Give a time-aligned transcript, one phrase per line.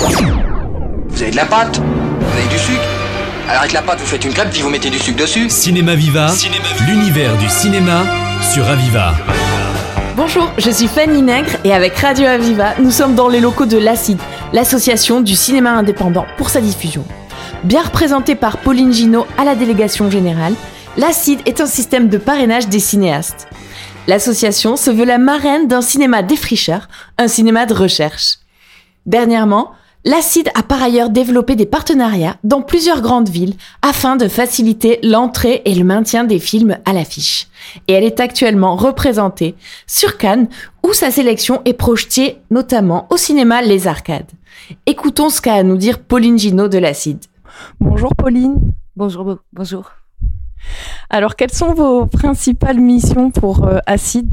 [0.00, 2.80] Vous avez de la pâte Vous avez du sucre
[3.48, 5.94] Alors avec la pâte, vous faites une crêpe puis vous mettez du sucre dessus Cinéma
[5.94, 6.32] Viva,
[6.86, 8.04] l'univers du cinéma
[8.54, 9.12] sur Aviva.
[10.16, 13.76] Bonjour, je suis Fanny Nègre et avec Radio Aviva, nous sommes dans les locaux de
[13.76, 14.18] l'ACID,
[14.54, 17.04] l'association du cinéma indépendant pour sa diffusion.
[17.64, 20.54] Bien représentée par Pauline Ginaud à la délégation générale,
[20.96, 23.48] l'ACID est un système de parrainage des cinéastes.
[24.06, 26.88] L'association se veut la marraine d'un cinéma défricheur,
[27.18, 28.38] un cinéma de recherche.
[29.04, 29.72] Dernièrement,
[30.04, 35.62] l'ACID a par ailleurs développé des partenariats dans plusieurs grandes villes afin de faciliter l'entrée
[35.64, 37.48] et le maintien des films à l'affiche.
[37.88, 39.54] Et elle est actuellement représentée
[39.86, 40.48] sur Cannes
[40.82, 44.30] où sa sélection est projetée notamment au cinéma Les Arcades.
[44.86, 47.24] Écoutons ce qu'a à nous dire Pauline Ginaud de l'ACID.
[47.80, 48.72] Bonjour Pauline.
[48.96, 49.90] Bonjour, bonjour.
[51.08, 54.28] Alors, quelles sont vos principales missions pour euh, ACID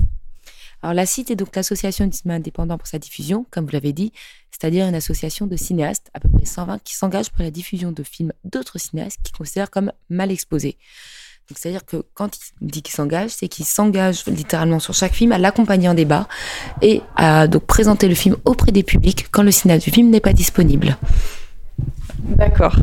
[0.81, 4.12] Alors, l'ACID est donc l'association du cinéma indépendant pour sa diffusion, comme vous l'avez dit,
[4.52, 8.03] c'est-à-dire une association de cinéastes, à peu près 120, qui s'engagent pour la diffusion de
[8.03, 10.78] films d'autres cinéastes qu'ils considèrent comme mal exposés.
[11.56, 15.38] C'est-à-dire que quand il dit qu'il s'engage, c'est qu'il s'engage littéralement sur chaque film à
[15.38, 16.28] l'accompagner en débat
[16.81, 20.19] et à donc présenter le film auprès des publics quand le cinéaste du film n'est
[20.19, 20.97] pas disponible.
[22.19, 22.75] D'accord.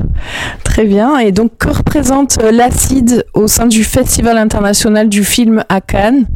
[0.62, 1.19] Très bien.
[1.19, 6.27] Et donc, que représente euh, l'ACID au sein du Festival international du film à Cannes?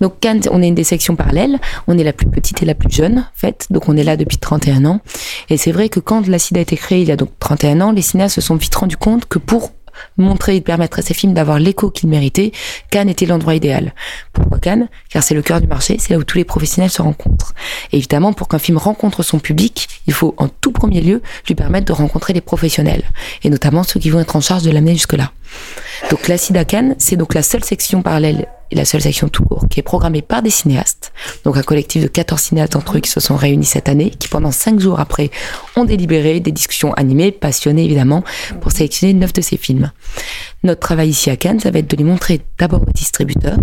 [0.00, 1.58] Donc Cannes, on est une des sections parallèles.
[1.86, 3.66] On est la plus petite et la plus jeune, en fait.
[3.70, 5.00] Donc on est là depuis 31 ans.
[5.50, 7.92] Et c'est vrai que quand l'ACID a été créé il y a donc 31 ans,
[7.92, 9.72] les cinéastes se sont vite rendus compte que pour
[10.16, 12.52] montrer et permettre à ces films d'avoir l'écho qu'ils méritaient,
[12.90, 13.94] Cannes était l'endroit idéal.
[14.32, 14.88] Pourquoi Cannes?
[15.08, 17.54] Car c'est le cœur du marché, c'est là où tous les professionnels se rencontrent.
[17.92, 21.54] Et évidemment, pour qu'un film rencontre son public, il faut en tout premier lieu lui
[21.54, 23.04] permettre de rencontrer les professionnels,
[23.42, 25.32] et notamment ceux qui vont être en charge de l'amener jusque-là.
[26.10, 29.44] Donc l'Acide à Cannes, c'est donc la seule section parallèle et la seule section tout
[29.44, 31.12] court qui est programmée par des cinéastes.
[31.44, 34.28] Donc un collectif de 14 cinéastes d'entre eux qui se sont réunis cette année, qui
[34.28, 35.30] pendant 5 jours après
[35.76, 38.24] ont délibéré des discussions animées, passionnées évidemment,
[38.60, 39.90] pour sélectionner 9 de ces films.
[40.62, 43.58] Notre travail ici à Cannes, ça va être de les montrer d'abord aux distributeurs,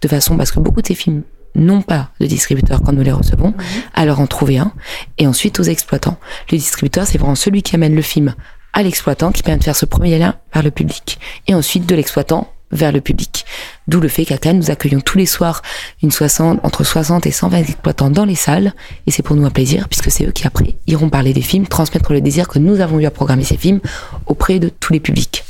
[0.00, 1.22] de façon parce que beaucoup de ces films
[1.54, 3.54] n'ont pas de distributeur quand nous les recevons,
[3.94, 4.72] à leur en trouver un,
[5.18, 6.18] et ensuite aux exploitants.
[6.52, 8.34] Le distributeur, c'est vraiment celui qui amène le film
[8.76, 11.94] à l'exploitant, qui permet de faire ce premier lien vers le public, et ensuite de
[11.94, 13.46] l'exploitant vers le public.
[13.88, 15.62] D'où le fait qu'à Cannes, nous accueillons tous les soirs
[16.02, 18.74] une 60, entre 60 et 120 exploitants dans les salles.
[19.06, 21.66] Et c'est pour nous un plaisir, puisque c'est eux qui après iront parler des films,
[21.66, 23.80] transmettre le désir que nous avons eu à programmer ces films
[24.26, 25.45] auprès de tous les publics.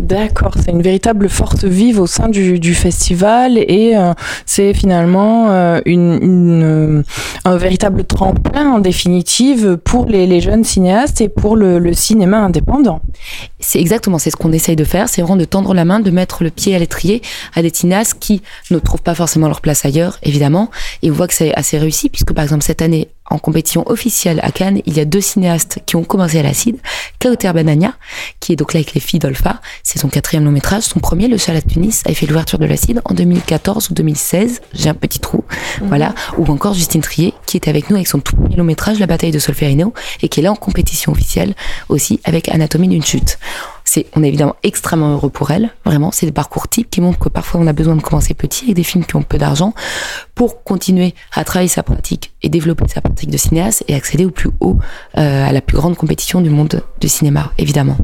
[0.00, 4.14] D'accord, c'est une véritable force vive au sein du, festival et euh,
[4.46, 7.02] c'est finalement euh, une, euh,
[7.44, 13.02] un véritable tremplin en définitive pour les, jeunes cinéastes et pour le, cinéma indépendant.
[13.60, 16.10] C'est exactement, c'est ce qu'on essaye de faire, c'est vraiment de tendre la main, de
[16.10, 17.22] mettre le pied à l'étrier
[17.54, 20.70] à des cinéastes qui ne trouvent pas forcément leur place ailleurs, évidemment,
[21.02, 24.40] et on voit que c'est assez réussi puisque par exemple cette année en compétition officielle
[24.42, 26.78] à Cannes, il y a deux cinéastes qui ont commencé à l'acide.
[27.20, 27.94] Kauter Benania,
[28.40, 30.82] qui est donc là avec les filles d'Olfa, c'est son quatrième long métrage.
[30.82, 34.60] Son premier, Le Chat à Tunis, a fait l'ouverture de l'acide en 2014 ou 2016.
[34.74, 35.44] J'ai un petit trou.
[35.80, 35.88] Mhm.
[35.88, 36.14] Voilà.
[36.38, 39.08] Ou encore Justine Trier, qui était avec nous avec son tout premier long métrage, La
[39.08, 41.54] bataille de Solferino, et qui est là en compétition officielle
[41.88, 43.40] aussi avec Anatomie d'une chute.
[43.84, 45.70] C'est, on est évidemment extrêmement heureux pour elle.
[45.84, 48.66] Vraiment, c'est des parcours types qui montrent que parfois on a besoin de commencer petit
[48.66, 49.74] avec des films qui ont peu d'argent
[50.40, 54.30] pour continuer à travailler sa pratique et développer sa pratique de cinéaste et accéder au
[54.30, 54.78] plus haut,
[55.18, 57.98] euh, à la plus grande compétition du monde du cinéma, évidemment.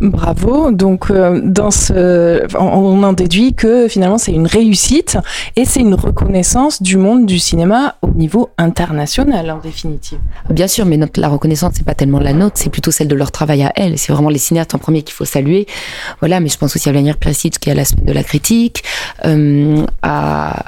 [0.00, 0.70] Bravo.
[0.70, 5.18] Donc, euh, dans ce, on en déduit que finalement c'est une réussite
[5.56, 10.18] et c'est une reconnaissance du monde du cinéma au niveau international, en définitive.
[10.50, 13.16] Bien sûr, mais notre, la reconnaissance c'est pas tellement la nôtre, c'est plutôt celle de
[13.16, 13.98] leur travail à elles.
[13.98, 15.66] C'est vraiment les cinéastes en premier qu'il faut saluer.
[16.20, 18.84] Voilà, mais je pense aussi à Vladimir Perisic qui a la semaine de la critique,
[19.24, 20.62] euh, à,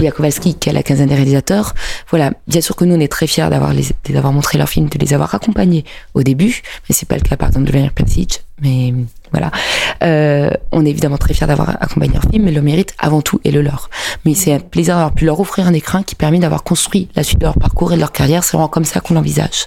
[0.00, 1.74] Julia Kowalski qui a la quinzaine des réalisateurs.
[2.08, 4.88] Voilà, bien sûr que nous on est très fiers d'avoir les, d'avoir montré leurs films,
[4.88, 5.84] de les avoir accompagnés
[6.14, 8.42] au début, mais c'est pas le cas par exemple de Vladimir Perisic.
[8.62, 8.94] Mais
[9.30, 9.50] voilà,
[10.02, 13.40] euh, on est évidemment très fiers d'avoir accompagné leur film, mais le mérite avant tout
[13.44, 13.90] est le leur.
[14.24, 17.22] Mais c'est un plaisir d'avoir pu leur offrir un écrin qui permet d'avoir construit la
[17.22, 18.42] suite de leur parcours et de leur carrière.
[18.42, 19.66] C'est vraiment comme ça qu'on l'envisage.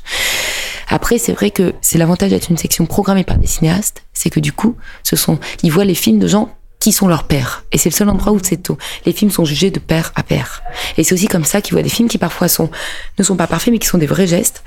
[0.90, 4.40] Après, c'est vrai que c'est l'avantage d'être une section programmée par des cinéastes, c'est que
[4.40, 6.49] du coup, ce sont, ils voient les films de gens
[6.84, 7.64] qui sont leurs pères.
[7.72, 8.78] Et c'est le seul endroit où c'est tout.
[9.06, 10.62] Les films sont jugés de père à père.
[10.97, 12.70] Et c'est aussi comme ça qu'ils voient des films qui parfois sont,
[13.18, 14.64] ne sont pas parfaits, mais qui sont des vrais gestes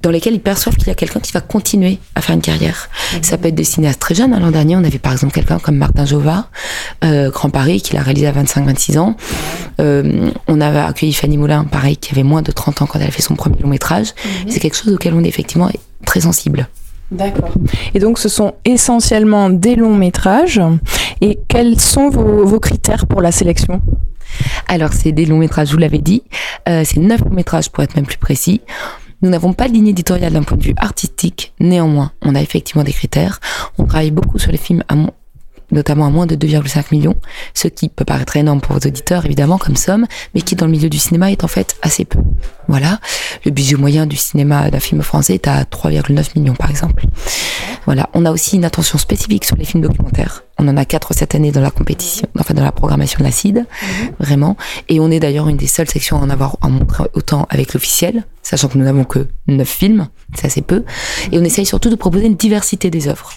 [0.00, 2.88] dans lesquels ils perçoivent qu'il y a quelqu'un qui va continuer à faire une carrière.
[3.12, 3.22] Mhm.
[3.22, 4.30] Ça peut être des cinéastes très jeunes.
[4.30, 6.48] L'an dernier, on avait par exemple quelqu'un comme Martin Jova,
[7.04, 9.14] euh, Grand Paris, qui l'a réalisé à 25-26 ans.
[9.78, 13.08] Euh, on avait accueilli Fanny Moulin, pareil, qui avait moins de 30 ans quand elle
[13.08, 14.14] a fait son premier long métrage.
[14.24, 14.50] Mhm.
[14.50, 15.68] C'est quelque chose auquel on est effectivement
[16.06, 16.66] très sensible.
[17.12, 17.52] D'accord.
[17.94, 20.60] Et donc, ce sont essentiellement des longs métrages.
[21.20, 23.82] Et quels sont vos, vos critères pour la sélection?
[24.66, 26.22] Alors, c'est des longs métrages, je vous l'avez dit.
[26.68, 28.62] Euh, c'est neuf longs métrages pour être même plus précis.
[29.20, 31.52] Nous n'avons pas de ligne éditoriale d'un point de vue artistique.
[31.60, 33.38] Néanmoins, on a effectivement des critères.
[33.78, 34.94] On travaille beaucoup sur les films à,
[35.72, 37.16] notamment à moins de 2,5 millions,
[37.54, 40.72] ce qui peut paraître énorme pour vos auditeurs, évidemment, comme somme, mais qui dans le
[40.72, 42.18] milieu du cinéma est en fait assez peu.
[42.68, 43.00] Voilà.
[43.44, 47.04] Le budget moyen du cinéma d'un film français est à 3,9 millions, par exemple.
[47.86, 48.08] Voilà.
[48.14, 50.44] On a aussi une attention spécifique sur les films documentaires.
[50.58, 53.32] On en a quatre cette année dans la compétition, enfin dans la programmation de la
[53.32, 53.66] CID, mhm.
[54.20, 54.56] vraiment.
[54.88, 57.74] Et on est d'ailleurs une des seules sections à en avoir à montrer autant avec
[57.74, 60.84] l'officiel, sachant que nous n'avons que neuf films, c'est assez peu.
[61.32, 63.32] Et on essaye surtout de proposer une diversité des œuvres.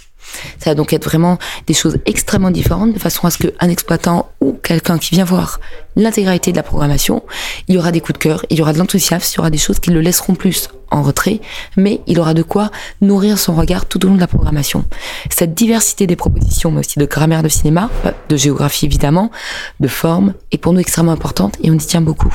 [0.60, 1.38] Ça va donc être vraiment
[1.68, 5.60] des choses extrêmement différentes de façon à ce qu'un exploitant ou quelqu'un qui vient voir
[5.96, 7.24] l'intégralité de la programmation,
[7.68, 9.50] il y aura des coups de cœur, il y aura de l'enthousiasme, il y aura
[9.50, 11.40] des choses qui le laisseront plus en retrait,
[11.78, 14.86] mais il aura de quoi nourrir son regard tout au long de la programmation.
[15.30, 19.32] Cette diversité des propositions, mais aussi de grammaire de cinéma, euh, de géographie évidemment,
[19.80, 22.34] de forme, est pour nous extrêmement importante et on y tient beaucoup.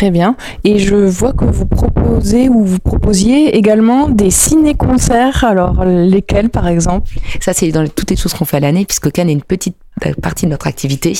[0.00, 0.34] Très bien.
[0.64, 5.44] Et je vois que vous proposez ou vous proposiez également des ciné-concerts.
[5.44, 7.10] Alors, lesquels, par exemple?
[7.38, 9.76] Ça, c'est dans toutes les choses qu'on fait à l'année, puisque Cannes est une petite
[10.22, 11.12] partie de notre activité.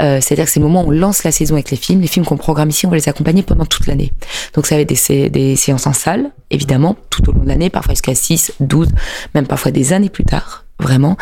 [0.00, 2.00] Euh, C'est-à-dire que c'est le moment où on lance la saison avec les films.
[2.00, 4.14] Les films qu'on programme ici, on va les accompagner pendant toute l'année.
[4.54, 7.68] Donc ça va être des, des séances en salle, évidemment, tout au long de l'année,
[7.68, 8.88] parfois jusqu'à 6, 12,
[9.34, 11.16] même parfois des années plus tard vraiment.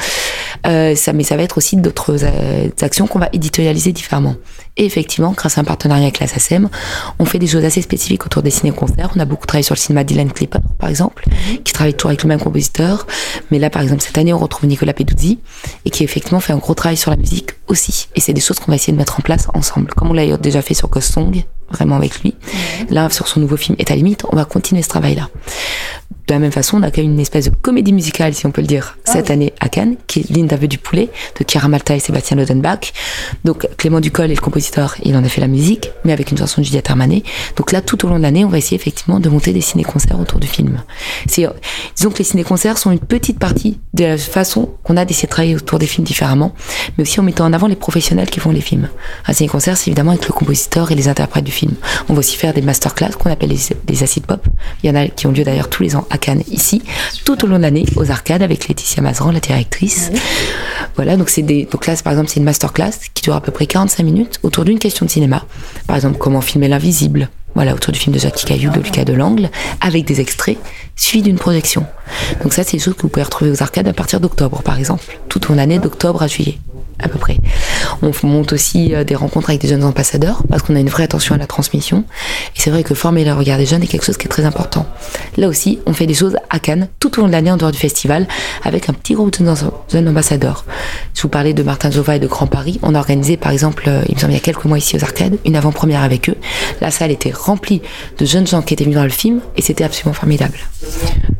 [0.66, 4.36] Euh, ça, mais ça va être aussi d'autres euh, actions qu'on va éditorialiser différemment.
[4.76, 6.68] Et effectivement, grâce à un partenariat avec la SACEM,
[7.18, 9.10] on fait des choses assez spécifiques autour des ciné-concerts.
[9.14, 11.24] On a beaucoup travaillé sur le cinéma Dylan Clipper, par exemple,
[11.62, 13.06] qui travaille toujours avec le même compositeur.
[13.50, 15.38] Mais là, par exemple, cette année, on retrouve Nicolas Peduzzi,
[15.84, 18.08] et qui effectivement fait un gros travail sur la musique aussi.
[18.14, 20.36] Et c'est des choses qu'on va essayer de mettre en place ensemble, comme on l'a
[20.36, 22.34] déjà fait sur Ghost Song, vraiment avec lui.
[22.90, 25.28] Là, sur son nouveau film Et à limite, on va continuer ce travail-là.
[26.26, 28.66] De la même façon, on a une espèce de comédie musicale, si on peut le
[28.66, 31.98] dire, ah cette année à Cannes, qui est Linda du poulet, de Chiara Malta et
[31.98, 32.94] Sébastien Lodenbach.
[33.44, 36.38] Donc, Clément Ducol est le compositeur, il en a fait la musique, mais avec une
[36.38, 37.24] chanson de Juliette Armanet.
[37.56, 40.18] Donc là, tout au long de l'année, on va essayer effectivement de monter des ciné-concerts
[40.18, 40.82] autour du film.
[41.26, 41.46] C'est,
[41.94, 45.32] disons que les ciné-concerts sont une petite partie de la façon qu'on a d'essayer de
[45.32, 46.54] travailler autour des films différemment,
[46.96, 48.88] mais aussi en mettant en avant les professionnels qui font les films.
[49.26, 51.72] Un ciné-concert, c'est évidemment avec le compositeur et les interprètes du film.
[52.08, 54.44] On va aussi faire des masterclass qu'on appelle les, des acid pop.
[54.82, 56.82] Il y en a qui ont lieu d'ailleurs tous les ans à Cannes ici,
[57.24, 60.10] tout au long de l'année, aux arcades avec Laetitia Mazran, la directrice.
[60.96, 63.50] Voilà, donc c'est des donc là par exemple c'est une masterclass qui dure à peu
[63.52, 65.44] près 45 minutes autour d'une question de cinéma.
[65.86, 67.28] Par exemple, comment filmer l'invisible.
[67.54, 70.58] Voilà, autour du film de Jacques Caillou, de Lucas Delangle, avec des extraits,
[70.96, 71.86] suivis d'une projection.
[72.42, 74.78] Donc ça, c'est des choses que vous pouvez retrouver aux arcades à partir d'octobre, par
[74.78, 76.58] exemple, tout au long de l'année, d'octobre à juillet
[76.98, 77.38] à peu près.
[78.02, 81.02] On monte aussi euh, des rencontres avec des jeunes ambassadeurs parce qu'on a une vraie
[81.04, 82.04] attention à la transmission.
[82.56, 84.44] Et c'est vrai que former le regard des jeunes est quelque chose qui est très
[84.44, 84.86] important.
[85.36, 87.72] Là aussi, on fait des choses à Cannes tout au long de l'année en dehors
[87.72, 88.26] du festival
[88.62, 89.54] avec un petit groupe de
[89.90, 90.64] jeunes ambassadeurs.
[91.14, 92.78] Je vous parlais de Martin Zova et de Grand Paris.
[92.82, 94.96] On a organisé par exemple, euh, il me semble il y a quelques mois ici
[94.96, 96.36] aux arcades, une avant-première avec eux.
[96.80, 97.82] La salle était remplie
[98.18, 100.58] de jeunes gens qui étaient venus dans le film et c'était absolument formidable.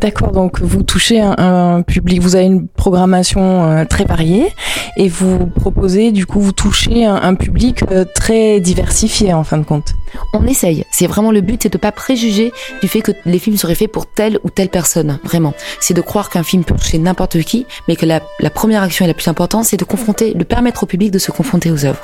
[0.00, 4.52] D'accord, donc vous touchez un, public, vous avez une programmation euh, très variée
[4.96, 9.64] et vous proposez, du coup, vous touchez un, public euh, très diversifié en fin de
[9.64, 9.94] compte.
[10.32, 10.84] On essaye.
[10.92, 13.90] C'est vraiment le but, c'est de pas préjuger du fait que les films seraient faits
[13.90, 15.18] pour telle ou telle personne.
[15.24, 15.54] Vraiment.
[15.80, 19.04] C'est de croire qu'un film peut toucher n'importe qui, mais que la, la première action
[19.04, 21.84] et la plus importante, c'est de confronter, de permettre au public de se confronter aux
[21.84, 22.02] œuvres.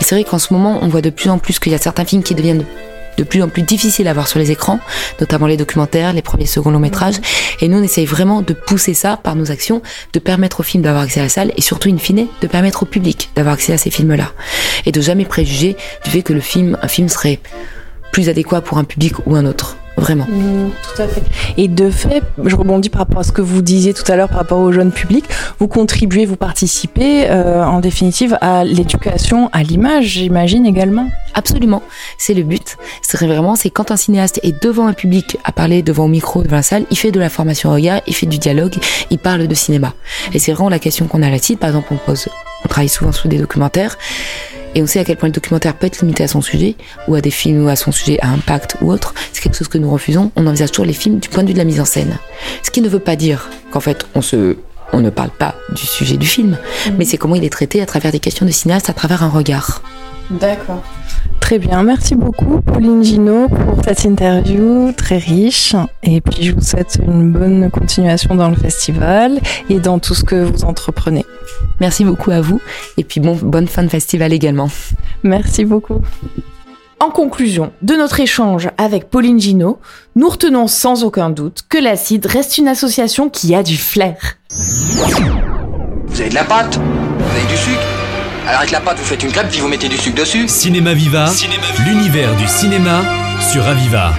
[0.00, 1.78] Et c'est vrai qu'en ce moment, on voit de plus en plus qu'il y a
[1.78, 2.64] certains films qui deviennent
[3.16, 4.80] de plus en plus difficile à voir sur les écrans,
[5.20, 7.16] notamment les documentaires, les premiers seconds longs métrages.
[7.60, 9.82] Et nous, on essaye vraiment de pousser ça par nos actions,
[10.12, 12.82] de permettre aux films d'avoir accès à la salle et surtout, in fine, de permettre
[12.82, 14.32] au public d'avoir accès à ces films-là.
[14.84, 17.40] Et de jamais préjuger du fait que le film, un film serait
[18.16, 20.24] plus adéquat pour un public ou un autre vraiment.
[20.24, 21.22] Mmh, tout à fait.
[21.58, 24.30] Et de fait, je rebondis par rapport à ce que vous disiez tout à l'heure
[24.30, 25.26] par rapport au jeune public,
[25.58, 31.10] vous contribuez, vous participez euh, en définitive à l'éducation, à l'image, j'imagine également.
[31.34, 31.82] Absolument,
[32.16, 32.78] c'est le but.
[33.02, 36.42] C'est vraiment, c'est quand un cinéaste est devant un public à parler devant un micro,
[36.42, 38.76] devant la salle, il fait de la formation regard, il fait du dialogue,
[39.10, 39.92] il parle de cinéma.
[40.32, 41.60] Et c'est vraiment la question qu'on a là site.
[41.60, 42.28] Par exemple, on pose,
[42.64, 43.98] on travaille souvent sur des documentaires.
[44.76, 46.76] Et on sait à quel point le documentaire peut être limité à son sujet,
[47.08, 49.14] ou à des films ou à son sujet à impact ou autre.
[49.32, 50.30] C'est quelque chose que nous refusons.
[50.36, 52.18] On envisage toujours les films du point de vue de la mise en scène.
[52.62, 54.58] Ce qui ne veut pas dire qu'en fait, on se,
[54.92, 56.90] on ne parle pas du sujet du film, mm.
[56.98, 59.30] mais c'est comment il est traité à travers des questions de cinéaste, à travers un
[59.30, 59.80] regard.
[60.30, 60.82] D'accord.
[61.40, 66.60] Très bien, merci beaucoup Pauline Gino pour cette interview très riche et puis je vous
[66.60, 69.40] souhaite une bonne continuation dans le festival
[69.70, 71.24] et dans tout ce que vous entreprenez.
[71.78, 72.60] Merci beaucoup à vous
[72.96, 74.68] et puis bon, bonne fin de festival également.
[75.22, 76.00] Merci beaucoup.
[76.98, 79.78] En conclusion de notre échange avec Pauline Gino,
[80.16, 84.16] nous retenons sans aucun doute que l'Acide reste une association qui a du flair.
[86.06, 87.95] Vous avez de la pâte Vous avez du sucre
[88.46, 90.46] alors avec la pâte, vous faites une crêpe, puis vous mettez du sucre dessus.
[90.48, 91.26] Cinéma Viva,
[91.84, 93.02] l'univers du cinéma
[93.40, 94.12] sur Aviva.